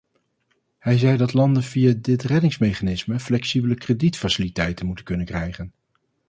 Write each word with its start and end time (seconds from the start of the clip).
Hij 0.79 0.97
zei 0.97 1.17
dat 1.17 1.33
landen 1.33 1.63
via 1.63 1.93
dit 1.97 2.21
reddingsmechanisme 2.23 3.19
flexibele 3.19 3.75
kredietfaciliteiten 3.75 4.85
moeten 4.85 5.05
kunnen 5.05 5.25
krijgen. 5.25 5.73